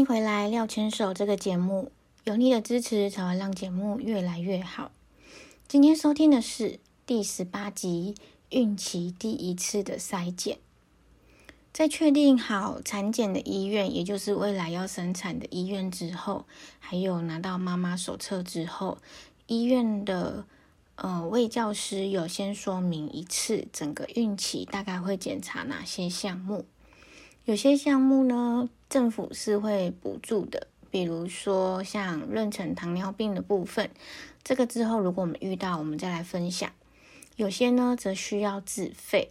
[0.00, 1.92] 迎回来，廖牵手这个节目，
[2.24, 4.90] 有你的支持才会让节目越来越好。
[5.68, 8.14] 今天收听的是第十八集
[8.48, 10.56] 孕期第一次的筛检。
[11.70, 16.46] 在确定好产检的医院，也就是未来要生产的医院之后，
[16.78, 18.96] 还有拿到妈妈手册之后，
[19.48, 20.46] 医院的
[20.94, 26.64] 呃卫教师有先说明一次整个孕期大概会检查哪些项目。
[27.44, 33.90] 有些项目呢，政府是会补助的，比如说像妊娠糖尿病的部分，
[34.44, 36.70] 这个之后如果我们遇到，我们再来分享。
[37.36, 39.30] 有些呢，则需要自费。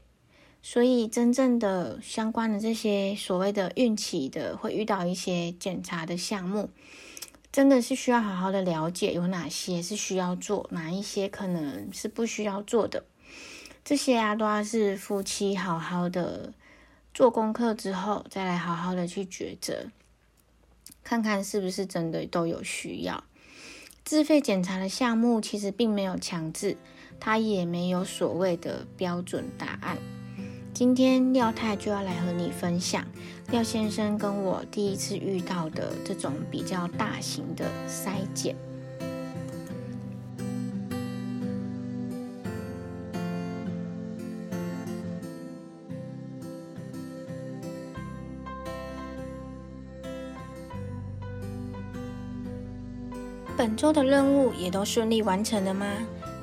[0.61, 6.69] 所以，真正的相关的这些所谓的孕期的，会遇到一些检查的项目，
[7.49, 13.05] 真的是需要好好的了解有哪些是需要做，哪一些可能是不需要做的。
[13.85, 16.51] 这些啊，都要是夫妻好好的
[17.13, 19.87] 做功课之后，再来好好的去抉择，
[21.03, 23.23] 看看是不是真的都有需要。
[24.05, 26.77] 自费检查的项目其实并没有强制，
[27.19, 29.97] 它也没有所谓的标准答案。
[30.73, 33.05] 今天廖太就要来和你分享
[33.49, 38.55] 廖先生跟我第一次遇到的这种比较大型的筛检。
[53.59, 55.85] 本周的任务也都顺利完成了吗？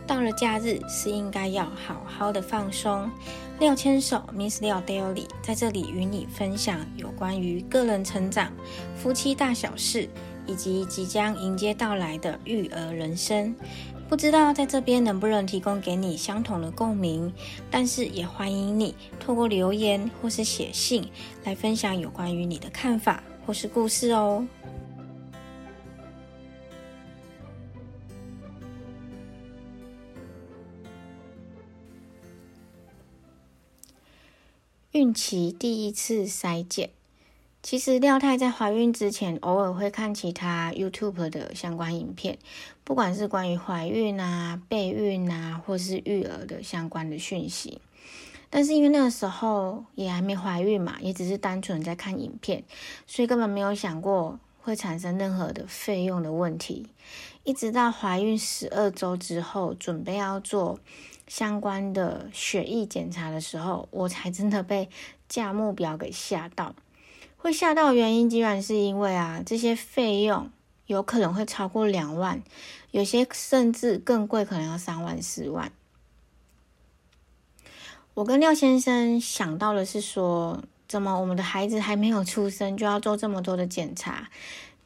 [0.07, 3.11] 到了假日是应该要好好的放松。
[3.59, 8.53] 廖牵手 Miss 廖 Daily 在这里与你分享有关于个人成长、
[8.99, 10.07] 夫妻大小事，
[10.47, 13.57] 以及即将迎接到来的育儿人生。
[14.11, 17.33] 不知道在这边能不能提供给你相同的共鸣，
[17.71, 21.09] 但是也欢迎你透过留言或是写信
[21.45, 24.47] 来分享有关于你的看法或是故事哦。
[34.97, 36.89] 孕期第一次筛检，
[37.63, 42.39] 其实廖太在怀孕之前，偶尔会看其他 YouTube 的相关影片，
[42.83, 47.83] 不管是关于怀孕啊、备孕啊，或是育儿的相关的讯息。
[48.49, 52.65] 但是因为那个时候也还没怀孕嘛，也只是单纯在看影片，
[53.07, 56.89] 所以根本没有想过会产生任何的费用的问题。
[57.45, 60.81] 一直到怀孕十二周之后，准备要做。
[61.27, 64.89] 相关的血液检查的时候，我才真的被
[65.29, 66.75] 价目表给吓到。
[67.37, 70.51] 会吓到原因，居然是因为啊，这些费用
[70.87, 72.43] 有可能会超过两万，
[72.91, 75.71] 有些甚至更贵，可能要三万四万。
[78.15, 84.29] 我跟廖先生想到的是说，怎么我们的孩子还没有出生，就要做这么多的检查？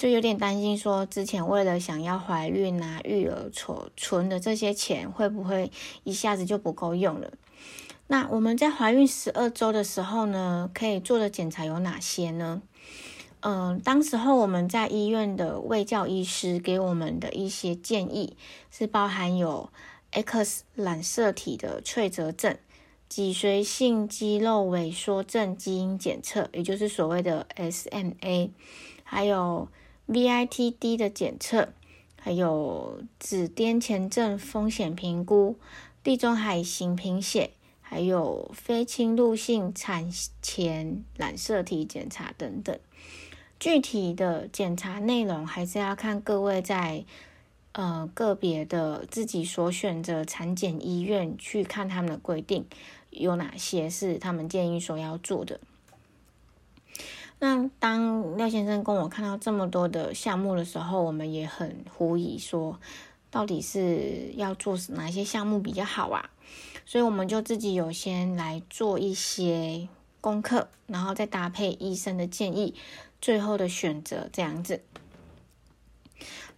[0.01, 5.71] 就有点担心，说之前为了想要怀孕啊、育儿所存的这些钱，会不会
[6.05, 7.31] 一下子就不够用了？
[8.07, 12.63] 那我们在怀孕十二周的时候呢，可以做的检查有哪些呢？
[13.41, 18.39] 嗯，当时候我们在医院的卫教医师给我们的一些建议，
[18.71, 19.69] 是包含有
[20.13, 22.57] X 染色体的脆折症、
[23.07, 28.53] 脊髓性肌肉萎缩症基因检测，也就是所谓的 SMA，
[29.05, 29.69] 还有。
[30.11, 31.69] VITD 的检测，
[32.21, 35.57] 还有紫癜前症风险评估、
[36.03, 37.51] 地中海型贫血，
[37.81, 40.11] 还有非侵入性产
[40.43, 42.77] 前染色体检查等等。
[43.61, 47.05] 具体的检查内容还是要看各位在
[47.71, 52.67] 呃个别的自己所选择产检医院去看他们的规定
[53.11, 55.61] 有哪些是他们建议所要做的。
[57.43, 62.79] 那当廖先生跟我看到这么多的项目的时候，我们也很狐疑，说
[63.31, 66.29] 到底是要做哪些项目比较好啊？
[66.85, 69.89] 所以我们就自己有先来做一些
[70.21, 72.75] 功课，然后再搭配医生的建议，
[73.23, 74.83] 最后的选择这样子。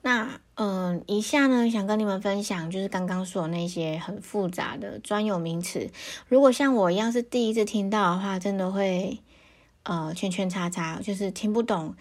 [0.00, 5.92] 那嗯，以下呢想跟你们分享，就是刚刚说那些很复杂的专有名词，
[6.26, 9.20] 如果像我一样是第一次听到的话，真的会。
[9.84, 11.96] 呃，圈圈叉叉，就是听不懂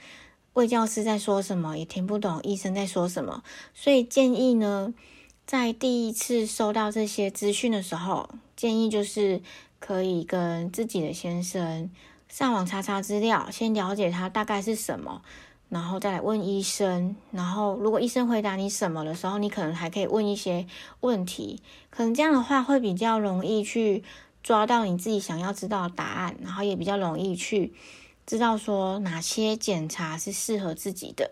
[0.54, 3.44] 魏教师在说什么，也听不懂医生在说什么，
[3.74, 4.94] 所以建议呢，
[5.48, 9.42] 在第一次收到这些资讯的时候，建议就是
[9.80, 11.90] 可以跟自己的先生
[12.30, 15.24] 上网查查资料，先了解他大概是什么，
[15.70, 20.68] 然后再来问医生，然后如果医生回答你什么的时候，你可能还可以问一些
[21.00, 24.04] 问题，可能这样的话会比较容易去。
[24.44, 27.74] 抓到你自己想要知道的答案，然后也比较容易去
[28.26, 31.32] 知道说哪些检查是适合自己的。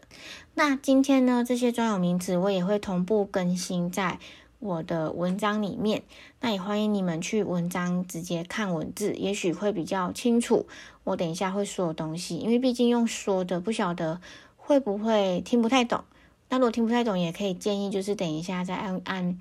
[0.53, 4.19] 那今天呢，这些专有名词我也会同步更新在
[4.59, 6.03] 我的文章里面。
[6.41, 10.67] 那也欢迎你们去文章直接看文字，也许会比较清楚。
[11.03, 14.21] 我等一下会说的东西，因为毕竟用说的，不晓得
[14.57, 16.03] 会不会听不太懂。
[16.49, 19.39] 那如果听不太懂，也可以建议就是等一下再按按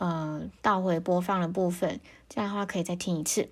[0.00, 3.48] 呃倒回播放的部分，这样的话可以再听一次。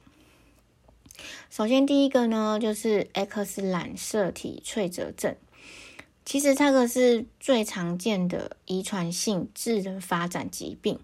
[1.51, 5.37] 首先，第一个呢，就是 X 染色体脆折症。
[6.25, 10.99] 其实这个是最常见的遗传性智能发展疾病。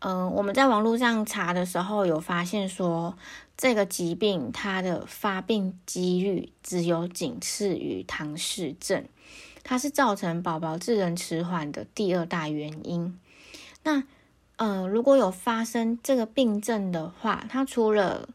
[0.00, 3.16] 嗯，我们在网络上查的时候有发现说，
[3.56, 9.04] 这个疾病它的发病几率只有仅次于唐氏症，
[9.62, 13.18] 它是造成宝宝智能迟缓的第二大原因。
[13.84, 14.04] 那，
[14.62, 18.28] 嗯，如果有发生这个病症的话，它除了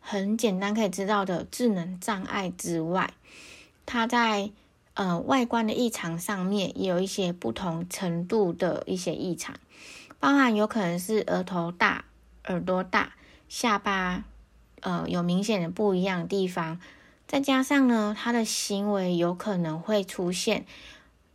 [0.00, 3.14] 很简单可以知道的智能障碍之外，
[3.86, 4.50] 它在
[4.94, 9.54] 呃外观的异常上面也有一些不同程度的一些异常，
[10.18, 12.06] 包含有可能是额头大、
[12.46, 13.12] 耳朵大、
[13.48, 14.24] 下巴
[14.80, 16.80] 呃有明显的不一样的地方，
[17.28, 20.66] 再加上呢，他的行为有可能会出现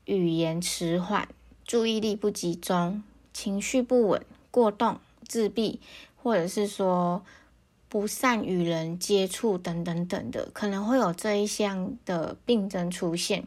[0.04, 1.30] 语言迟缓、
[1.64, 3.02] 注意力不集中、
[3.34, 5.80] 情绪不稳、过动、自闭，
[6.16, 7.24] 或者是说。
[7.90, 13.46] 不善与人接触等等等的，可能会有这一项的病症出现，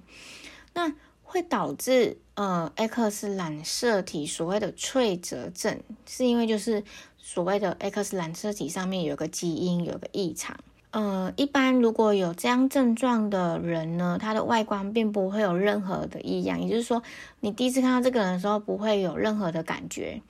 [0.72, 0.94] 那
[1.24, 6.84] 会导致呃 X 染色体所谓的脆折症，是因为就是
[7.18, 10.56] 所谓的 X 染色体上面有个基因有个异常。
[10.96, 17.02] 呃，一般如果有这样症状的人呢，他的外观并不会有任何的异样，也就是说，
[17.40, 20.22] 你第一次看到这个人的时候，不会有任何的感觉。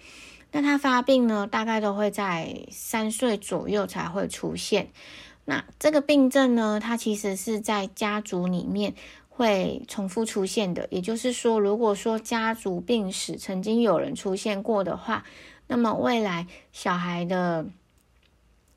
[0.50, 4.88] 那他发病呢，大概都会在三岁左右才会出现。
[5.44, 8.94] 那这个病症呢，它其实是在家族里面
[9.28, 10.88] 会重复出现的。
[10.90, 15.24] 也就是说，如果说家族病史曾经有人出现过的话，
[15.68, 17.66] 那么未来小孩的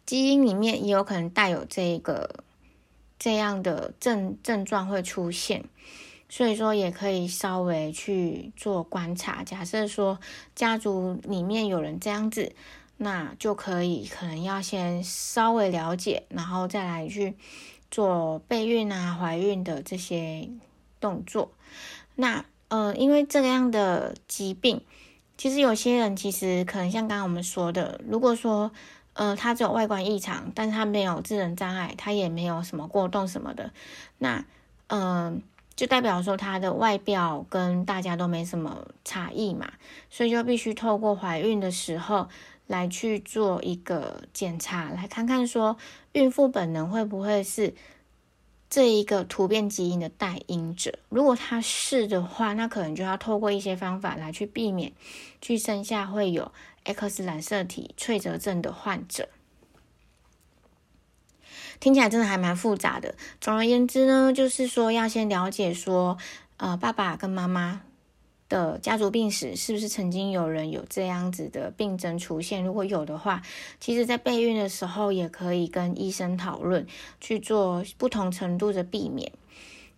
[0.10, 2.44] 基因里面也有可能带有这个
[3.20, 5.66] 这样的症症状会出现。
[6.28, 9.44] 所以说也可以稍微去做观察。
[9.44, 10.20] 假设说
[10.56, 12.54] 家族里面有人这样子，
[12.98, 17.36] 那就可以可能要先稍微了解，然后再来去
[17.92, 20.50] 做备孕啊、怀孕的这些
[21.00, 21.52] 动作。
[22.16, 24.82] 那呃，因为这样的疾病，
[25.38, 28.72] 其实有些人其实可能像刚刚我们说的，如果说
[29.20, 33.72] 呃他只有外观异常，但是他没有智能障碍，他也没有什么过动什么的，
[34.18, 34.46] 那
[34.88, 35.44] 嗯。
[35.76, 39.72] 就代表说他的外表跟大家都没什么差异嘛，
[40.10, 42.28] 所以就必须透过怀孕的时候
[42.68, 45.78] 来去做一个检查，来看看说
[46.12, 47.74] 孕妇本能会不会是
[48.70, 51.00] 这一个突变基因的带因者。
[51.08, 54.92] 如果他是的话，那可能就要透过一些方法来去避免
[55.42, 56.52] 去生下会有
[56.94, 59.30] X 染色体脆折症的患者。
[61.80, 63.16] 听起来真的还蛮复杂的。
[63.40, 66.18] 总而言之呢，就是说要先了解说，
[66.58, 67.84] 呃，爸爸跟妈妈
[68.50, 72.64] 的家族病史是不是曾经有人有这样子的病症出现？
[72.64, 73.42] 如果有的话，
[73.80, 76.86] 其实在备孕的时候也可以跟医生讨论，
[77.22, 79.32] 去做不同程度的避免。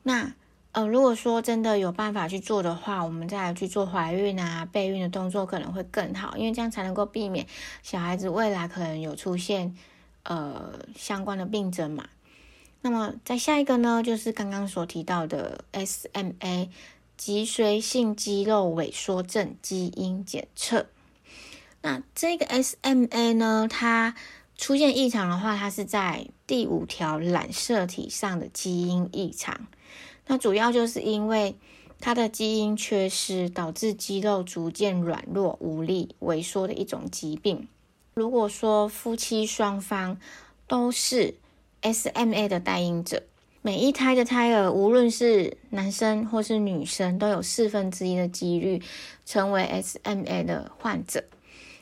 [0.04, 0.34] 那
[0.72, 7.46] 呃，如果说真的有办法去做的话，我们再来去做怀孕啊、备孕的动作可能会更好，因为这样才能够避免
[7.84, 9.76] 小孩子未来可能有出现。
[10.24, 12.08] 呃，相关的病症嘛，
[12.82, 16.70] 那么在下一个呢，就是刚刚所提到的 SMA
[17.18, 20.86] 脊髓性肌肉萎缩症基因检测。
[21.82, 24.14] 那这个 SMA 呢，它
[24.56, 29.66] 出现异常的话，它是在第五条染色体上的基因异常。
[30.32, 31.58] 那主要就是因为
[32.00, 37.68] 它的基因缺失，导致肌肉逐渐软弱无力、萎缩的一种疾病。
[38.14, 40.18] 如果说夫妻双方
[40.68, 41.36] 都是
[41.82, 43.24] SMA 的代因者，
[43.62, 48.82] 每一胎的胎儿，无论是男生或是女生，都有四分之一的几率
[49.26, 51.26] 成为 SMA 的患者。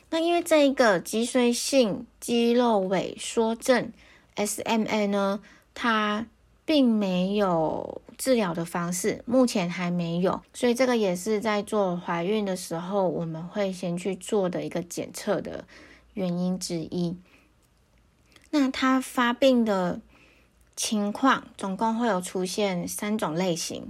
[0.10, 3.94] 那因为这一个脊髓性肌肉萎缩症
[4.36, 5.40] SMA 呢，
[5.76, 6.26] 它
[6.66, 15.66] 并没有治疗的方式，目前还没有，所以这个也是在做怀孕的时候，我们会先去做的一个检测的。
[16.16, 17.16] 原因之一，
[18.50, 20.02] 那它发病的
[20.76, 23.90] 情况总共会有出现三种类型。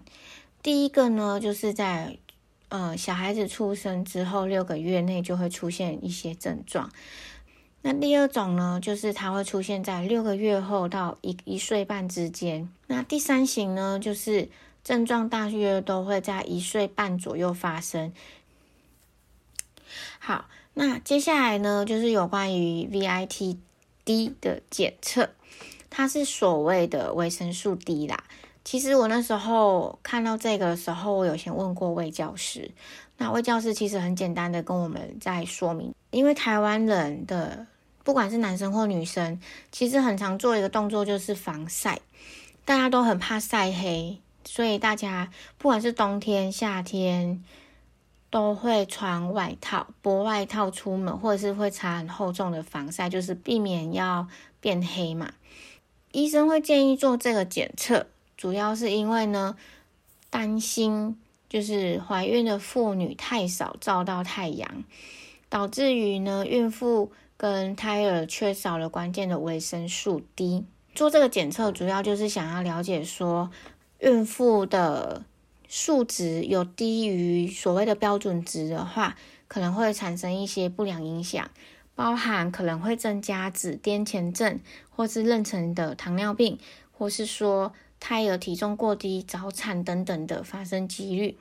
[0.62, 2.20] 第一个呢，就是在
[2.68, 6.92] 呃小孩子出生之后六个月内就会出现一些症状。
[7.82, 12.70] 那第二种呢，就是它会出现在六个月后到一一岁半之间。
[12.88, 14.50] 那第三型呢，就是
[14.84, 18.12] 症状大约都会在一岁半左右发生。
[20.20, 25.30] 好，那接下来呢，就是有关于 VITD 的检测，
[25.90, 28.26] 它是所谓的维生素 D 啦。
[28.66, 32.72] 其实我那时候看到这个时候，我有先问过魏教师。
[33.18, 37.68] 那魏教师其实很简单的跟我们在说明，因为台湾人的
[38.04, 39.40] 不管是男生或女生，
[39.72, 42.00] 其实很常做一个动作就是防晒，
[42.66, 47.44] 大家都很怕晒黑，所以大家不管是冬天、夏天。
[48.32, 54.28] 都会穿外套、薄外套出门，或者是会擦很厚重的防晒，就是避免要
[54.62, 55.34] 变黑嘛。
[56.12, 58.06] 医生会建议做这个检测，
[58.38, 59.58] 主要是因为呢，
[60.30, 64.84] 担心就是怀孕的妇女太少照到太阳，
[65.50, 70.64] 导致于呢孕妇跟胎儿缺少了关键的维生素 D。
[70.96, 73.52] 做这个检测主要就是想要了解说
[74.00, 75.26] 孕妇的。
[75.72, 79.16] 数值有低于所谓的标准值的话，
[79.48, 81.48] 可能会产生一些不良影响，
[81.94, 86.58] 包含可能会增加子痫前症，或是妊娠的糖尿病，
[86.92, 91.38] 或是说胎儿体重过低、早产等等的发生几率。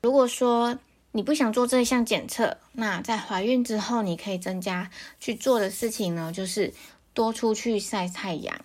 [0.00, 0.78] 如果说
[1.14, 4.90] 你不想做这一项检测，那在怀孕之后，你可以增加
[5.20, 6.72] 去做的事情呢，就是
[7.12, 8.58] 多出去晒太阳。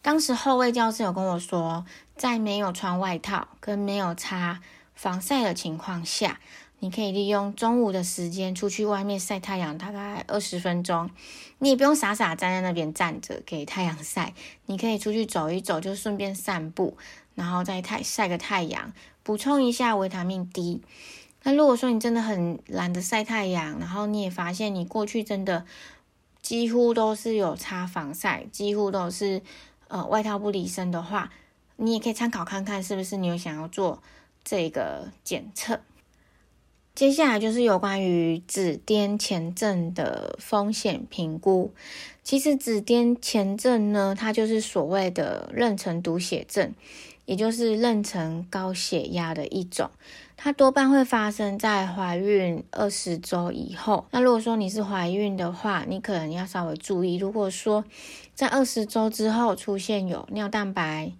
[0.00, 1.84] 当时后卫教师有跟我说，
[2.16, 4.62] 在没有穿外套跟没有擦
[4.94, 6.40] 防晒的情况下，
[6.78, 11.10] 你可以利用中午的时间出去外面晒太阳，大概二十分钟。
[11.58, 14.32] 你也不用傻傻站在那边站着给太阳晒，
[14.64, 16.96] 你可以出去走一走，就顺便散步，
[17.34, 20.80] 然后再太晒个太阳，补充一下维他命 D。
[21.42, 25.64] 那如果说你真的很懒得晒太阳，然后你也发现你过去真的
[26.40, 29.42] 几乎都是有擦防晒，几乎都是。
[29.88, 31.30] 呃，外套不离身的话，
[31.76, 34.02] 你也可以参考看看，是不是你有想要做
[34.42, 35.80] 这个检测。
[36.94, 41.74] 接下来就是有关于紫癜前症的风险评估。
[42.24, 46.72] 其实紫癜前症呢，它就是所谓的妊娠毒血症，
[47.26, 49.90] 也就是妊娠高血压的一种。
[50.44, 54.06] 它多半会发生在怀孕二十周以后。
[54.10, 57.14] 那如果说你是怀孕的话，你可能要稍微注意。
[57.14, 57.84] 如果说
[58.34, 61.12] 在二十周之后出现有尿蛋白，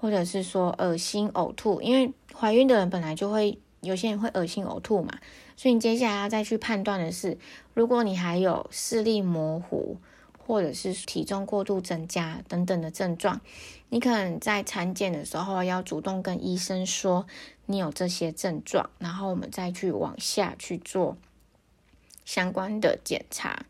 [0.00, 5.12] 或者是说恶心呕吐，因为怀孕的人本来就会有些人会恶心呕吐嘛，
[5.58, 7.36] 所以你接下来要再去判断的是，
[7.74, 9.98] 如果你还有视力模糊，
[10.46, 13.42] 或者是体重过度增加等等的症状，
[13.90, 17.26] 你可能在产检的时候要主动跟医生说。
[17.66, 21.16] 你有这些症状，然后我们再去往下去做
[22.24, 23.64] 相关的检查。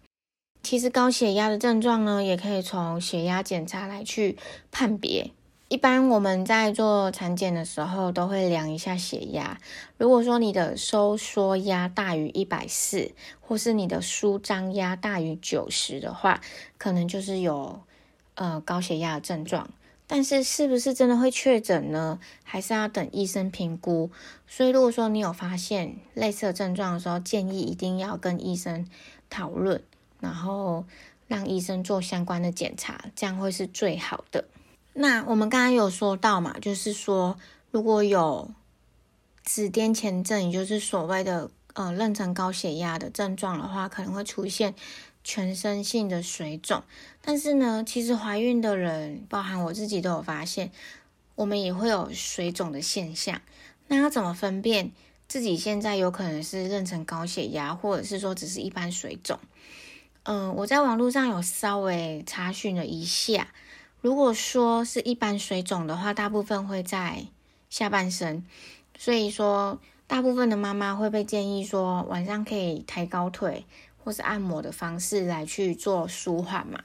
[0.62, 4.38] 其实高血压的症状呢，也可以从血压检查来去
[4.70, 5.30] 判别。
[5.68, 9.58] 一般我们在做产检的时候，都会量一下血压。
[9.96, 16.40] 如果说你的收缩压大于一百四，或是你的舒张压大于九十的话，
[16.78, 17.80] 可能就是有
[18.34, 19.68] 呃高血压的症状。
[20.06, 22.18] 但是是不是真的会确诊呢？
[22.42, 24.10] 还是要等医生评估。
[24.46, 28.86] 所以如果说你有发现类似的症状的时候，建议一定要跟医生
[29.30, 29.82] 讨论，
[30.20, 30.84] 然后
[31.26, 34.44] 让医生做相关的检查，这样会是最好的。
[34.92, 37.38] 那我们刚刚有说到嘛，就是说
[37.70, 38.50] 如果有
[39.42, 44.74] 紫癜前症，也就是所谓的呃妊娠高血压的症状的话，可能会出现。
[45.24, 46.82] 全身性的水肿，
[47.22, 50.70] 但是呢，其实怀孕的人，包含我自己都有发现，
[51.34, 53.40] 我们也会有水肿的现象。
[53.88, 54.92] 那要怎么分辨
[55.26, 59.38] 自己现在有可能是妊娠高血压，或者是说只是一般水肿？
[60.24, 63.48] 嗯，我在网络上有稍微查询了一下，
[64.02, 67.26] 如果说是一般水肿的话，大部分会在
[67.70, 68.44] 下半身，
[68.98, 73.64] 所以说大部分的妈妈会被建议说晚上可以抬高腿。
[74.04, 76.84] 或是按摩的方式来去做舒缓嘛？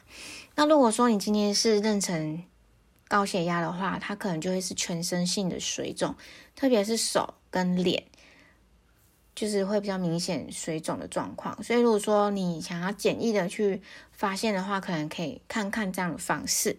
[0.55, 2.39] 那如果说你今天是妊娠
[3.09, 6.15] 高血压的话，它可能就会是全身性的水肿，
[6.55, 8.05] 特别是手跟脸，
[9.35, 11.61] 就是会比较明显水肿的状况。
[11.61, 13.81] 所以如果说你想要简易的去
[14.13, 16.77] 发现的话，可能可以看看这样的方式。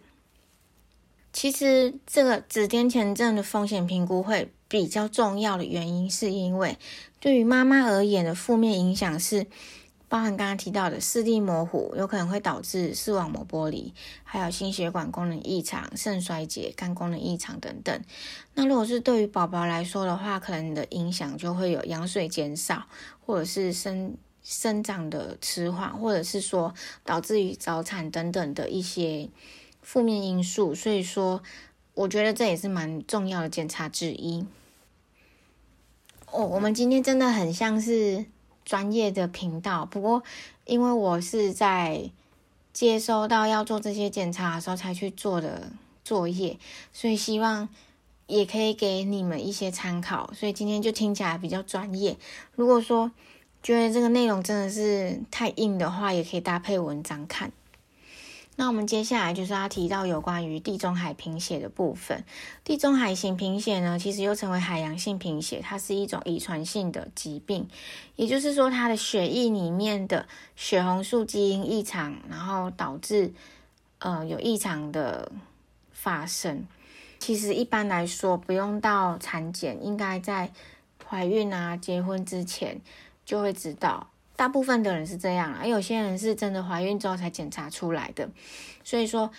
[1.31, 6.77] 其实这个紫癜前症的风险评估会比较重要的原因，是因为
[7.19, 9.45] 对于妈妈而言的负面影响是。
[10.11, 13.93] 包含刚刚提到的视力模糊，有可能会导致视网膜剥离，
[14.25, 17.97] 还有心血管功能异常、肾衰竭、肝功能异常等等。
[18.53, 22.87] 那如果是对于宝宝来说的话，可能你的影响就会有羊水减少，
[23.25, 24.13] 或者是生
[24.43, 26.73] 生长的迟缓，或者是说
[27.05, 29.29] 导致于早产等等的一些
[29.81, 30.75] 负面因素。
[30.75, 31.41] 所以说，
[31.93, 34.45] 我觉得这也是蛮重要的检查之一。
[36.31, 38.25] 哦，我们今天真的很像是
[38.65, 40.23] 专业的频道，不过
[40.65, 42.09] 因为我是在
[42.73, 45.71] 接收到要做这些检查的时候才去做的
[46.03, 46.57] 作业，
[46.91, 47.69] 所以希望。
[48.27, 52.15] 也可以给你们一些参考，所以今天就听起来比较专业。
[52.55, 53.11] 如果说
[53.61, 57.51] 觉得这个内容真的是太硬的话，也可以搭配文章看。
[58.57, 62.23] 那我们接下来就是要提到有关于地中海贫血的部分。
[62.63, 67.67] 地中海型贫血呢，其实又称为海洋性贫血，它是一种遗传性的疾病，
[68.17, 73.33] 也就是说，它的血液里面的血红素基因异常，然后导致
[73.99, 75.31] 呃有异常的
[75.91, 76.67] 发生。
[77.17, 80.51] 其实一般来说，不用到产检，应该在
[81.07, 82.79] 怀孕啊、结婚之前
[83.25, 84.10] 就会知道。
[84.41, 88.27] 大部分的人是这样，而有些人是真的怀孕之后才检查出来的。
[88.83, 89.31] 所以说，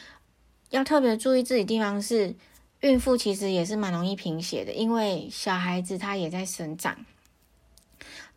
[0.70, 2.36] 要特别注意自己地方是，
[2.82, 7.04] 孕妇其实也是蛮容易贫血的，因为小孩子他也在生长，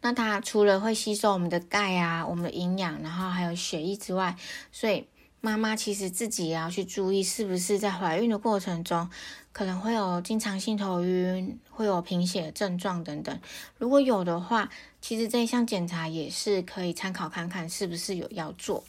[0.02, 4.36] 那他除了会吸收我们的钙啊、我们的营养，然后还有血液之外，
[4.72, 5.06] 所以。
[5.46, 9.08] 妈妈其实自己也要去注意，是不是在怀孕的过程中
[9.54, 13.40] 可能会有经常性头晕，会有贫血症状等等。
[13.78, 14.72] 如果有的话，
[15.02, 18.84] 其实这一项检查也是可以参考看看是不是有要做。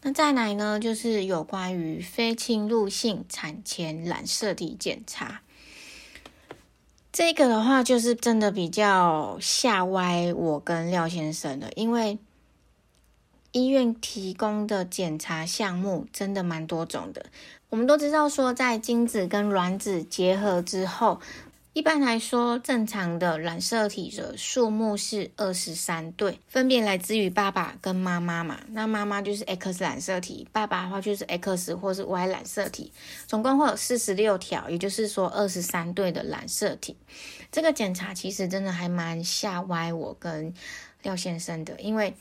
[0.00, 5.42] 那再来呢，就是有关于非侵入性产前染色体检查。
[7.12, 12.18] 这个的话，就是真的比较吓歪我跟廖先生的，因为。
[13.56, 17.24] 医院提供的检查项目真的蛮多种的。
[17.70, 21.18] 我们都知道说，在精子跟卵子结合之后，
[21.72, 28.60] 一般来说，正常的染色体的数目是二十三对，分别来自于爸爸跟妈妈嘛。
[28.72, 32.92] 那妈妈就是 X 染色体，爸爸的话就是 X 或是 Y 染色体，
[33.26, 36.94] 总共会有四十六条，也就是说二十三对的染色体。
[37.50, 40.52] 这个检查其实真的还蛮吓歪我跟
[41.02, 42.14] 廖先生的，因为。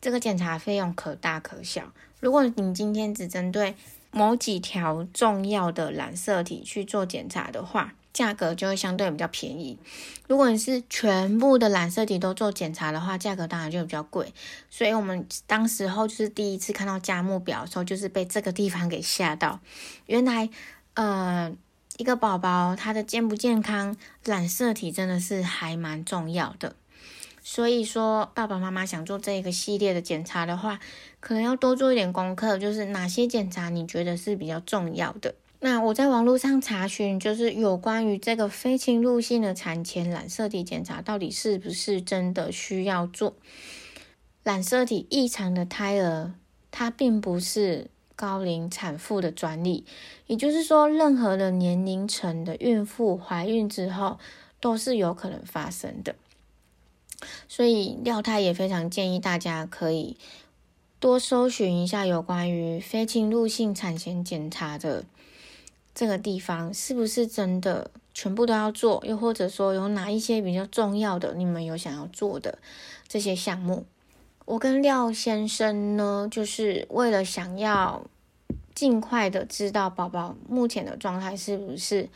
[0.00, 1.92] 这个检查费用可大可小。
[2.20, 3.74] 如果你今天只针对
[4.10, 9.78] 某几条重要的染色体去做检查的话，价格就会相对比较便宜。
[10.26, 14.32] 如果你是全部的染色体都做检查的话，价格当然就比较贵。
[14.70, 19.60] 所以我们当时候就是第一次看到价目表的时候，就是被这个地方给吓到。
[20.06, 20.48] 原来，
[20.94, 21.54] 呃，
[21.98, 26.74] 一个宝宝他的健不健康，染色体真的是还蛮重要的。
[27.48, 30.80] 所以说，爸爸妈妈想做这个系列的检查的话，
[31.20, 35.36] 可能要多做一点功课，就是哪些检查你觉得是比较重要的。
[35.60, 43.36] 那我在网络上查询，就是有关于这个非侵入性的产前染色体检查，到底是不是真的需要做？
[44.42, 46.34] 染色体异常的胎儿，
[46.72, 49.86] 它并不是高龄产妇的专利，
[50.26, 54.18] 也就是说，任何的年龄层的孕妇怀孕之后，
[54.60, 56.16] 都是有可能发生的。
[57.48, 60.16] 所以廖太也非常建议大家可以
[60.98, 65.04] 多搜寻一下有关于非侵入性产前检查的
[65.94, 69.02] 这个地方，是不是真的全部都要做？
[69.06, 72.58] 又或者说有哪一些比较重要的，你们有想要做的
[73.08, 73.86] 这些项目？
[74.44, 78.04] 我跟廖先生呢，就是为了想要
[78.74, 82.08] 尽快的知道宝宝目前的状态是不是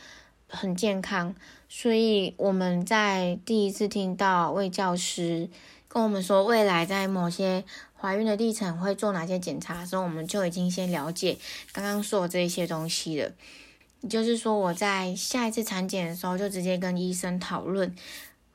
[0.47, 1.35] 很健康。
[1.73, 5.49] 所以我们在第一次听到魏教师
[5.87, 7.63] 跟我们说未来在某些
[7.97, 11.37] 怀孕的历程会做哪些检查的时候，我们就已经先了解
[11.71, 13.31] 刚刚说的这些东西了。
[14.09, 17.95] 就是说，我在下一次产检的时候就直接跟医生讨论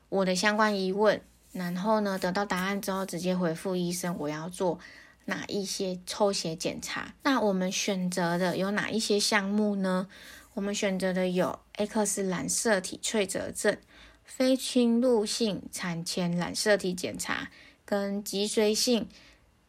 [0.09, 1.19] 我的相关疑问，
[1.53, 4.77] 然后呢得到答案之后直接回复医生我要做
[5.25, 7.15] 哪一些抽血检查。
[7.23, 10.07] 那我们选择的有哪一些项目呢？
[10.57, 13.77] 我们选择的有 X 染色体脆折症、
[14.23, 17.51] 非侵入性产前染色体检查
[17.85, 19.07] 跟脊髓性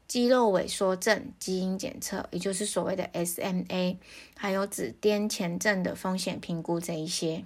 [0.06, 3.98] 肌肉萎缩症基因检测，也就是所谓的 SMA，
[4.34, 7.44] 还有子癫前症的风险评估这一些。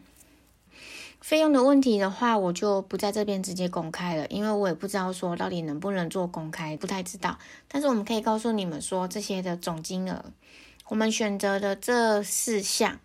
[1.21, 7.37] 费用的问题的话，我就不在这边直接公开了，因为我也不知道说到底能不能做公开，不太知道。
[7.67, 10.27] 但是我们可以告诉你们说，这些的总金额，
[10.87, 13.01] 我们选择的这四项。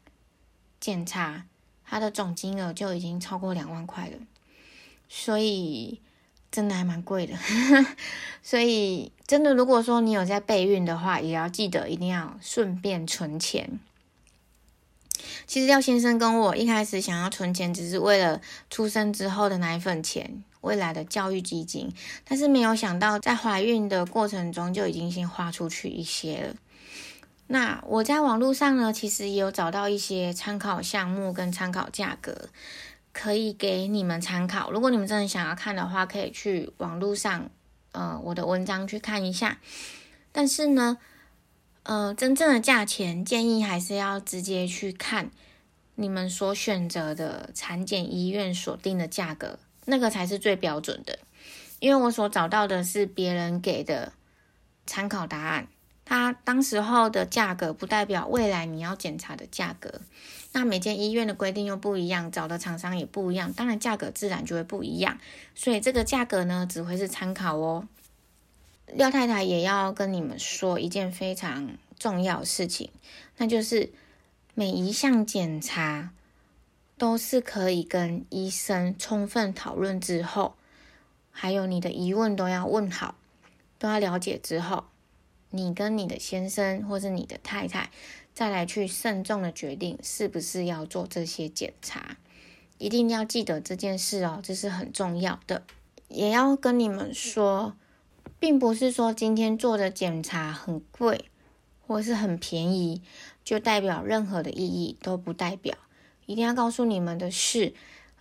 [0.79, 1.45] 检查
[1.85, 4.17] 它的总金额就已经超过两万块了，
[5.07, 6.01] 所以
[6.51, 7.35] 真的还蛮贵的。
[8.43, 13.79] 所以真的，如果说你有在备孕的话，也要记得一定要顺便存钱。
[15.45, 21.91] 其实廖先生跟我一开始想要存钱，只是为了出生之后的奶粉钱，未来的教育基金，
[22.25, 26.55] 但是没有想到在怀孕的过程中就已经先花出去一些了。
[27.49, 32.49] 那我在网络上呢，其实也有找到一些参考项目跟参考价格，
[33.13, 34.69] 可以给你们参考。
[34.69, 37.49] 如果你们真的想要看的话，可以去网络上，
[37.93, 39.59] 呃，我的文章去看一下。
[40.33, 40.97] 但是呢，
[41.83, 45.31] 呃，真正的价钱建议还是要直接去看
[45.95, 51.17] 你们所选择的产检医院所定的价格，那个才是最标准的。
[51.79, 54.11] 因为我所找到的是别人给的
[54.85, 55.69] 参考答案。
[56.09, 59.99] 它当时候的价格不代表未来你要检查的价格，
[60.53, 65.19] 那每间医院的规定又不一样，找的厂商也不一样，当然价格自然就会不一样。
[65.53, 67.89] 所以这个价格呢，只会是参考哦。
[68.93, 72.89] 廖太太也要跟你们说一件非常重要的事情，
[73.35, 73.91] 那就是
[74.53, 76.11] 每一项检查
[76.97, 80.55] 都是可以跟医生充分讨论之后，
[81.31, 83.15] 还有你的疑问都要问好，
[83.77, 84.85] 都要了解之后。
[85.49, 87.89] 你跟你的先生或是你的太太，
[88.33, 92.17] 再来去慎重的决定是不是要做这些检查，
[92.77, 95.63] 一定要记得这件事哦，这是很重要的。
[96.09, 97.75] 也要跟你们说，
[98.39, 101.25] 并不是说今天做的检查很贵
[101.85, 103.01] 或是很便宜，
[103.43, 105.75] 就代表任何的意义都不代表。
[106.25, 107.73] 一定要告诉你们的是，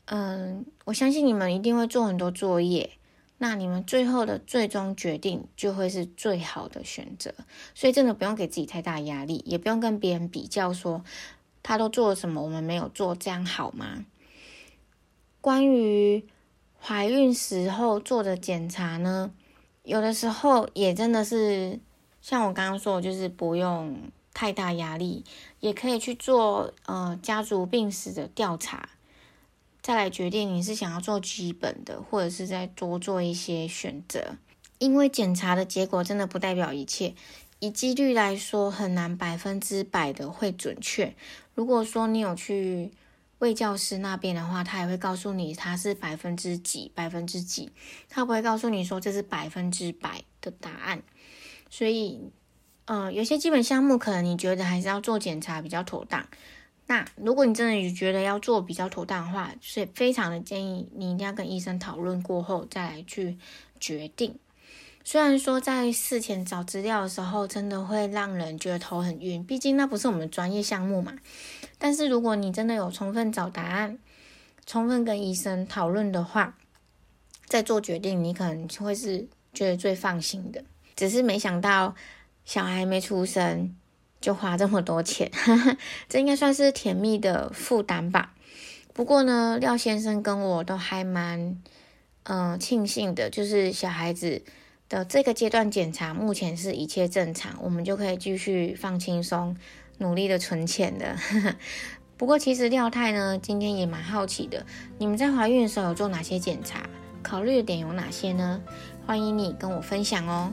[0.05, 2.91] 嗯，我相信你们一定会做很多作业。
[3.39, 7.35] 那你们最后的最终决定就会是最好的选择，
[7.75, 11.05] 所以真的不用给自己太大压力，也不用跟别人比较说
[11.63, 14.07] 他都做了什么，我们没有做，这样好吗？
[15.43, 16.25] 关于
[16.81, 19.31] 怀孕时候做的检查呢，
[19.83, 21.79] 有的时候也真的是
[22.23, 25.25] 像我刚刚说，就是不用太大压力，
[25.61, 28.89] 也可以去做呃家族病史的调查。
[29.87, 34.35] 再来决定你是想要做基本的，或者是再多做一些选择。
[34.79, 37.15] 因为检查的结果真的不代表一切，
[37.61, 41.15] 以几率来说很难百分之百的会准确。
[41.55, 42.91] 如果说你有去
[43.39, 47.71] 卫教师那边的话，他也会告诉你他是百分之几、百分之几，
[48.09, 51.05] 他不会告诉你说这是百分之百的答案。
[51.71, 52.33] 所以，
[52.87, 56.27] 嗯，有些基本项目可能你觉得还是要做检查比较妥当。
[56.89, 63.37] 那如果你真的觉得要做比较妥当的话，是非常的建议你一定要跟医生讨论过后再来去
[63.81, 64.39] 决定。
[65.03, 71.17] 虽然说在事前找资料的时候，真的会让人觉得头很晕，毕竟那不是我们专业项目嘛。
[71.79, 73.99] 但是如果你真的有充分找答案、
[74.65, 76.57] 充分跟医生讨论的话，
[77.47, 80.65] 再做决定，你可能会是觉得最放心的。
[80.97, 81.95] 只是没想到
[82.45, 83.77] 小孩没出生。
[84.21, 85.31] 就花这么多钱，
[86.09, 88.35] 这应该算是甜蜜的负担吧。
[88.93, 91.59] 不过呢，廖先生跟我都还蛮
[92.25, 94.43] 嗯庆幸的，就是小孩子
[94.89, 99.57] 的这个阶段检查目前是一切正常，我们就可以继续放轻松，
[99.99, 101.17] 努力的存钱的。
[102.17, 104.65] 不过其实廖太呢，今天也蛮好奇的，
[104.99, 106.89] 你们在怀孕的时候有做哪些检查？
[107.23, 108.63] 考虑的点有哪些呢？
[109.05, 110.53] 欢迎你跟我分享哦。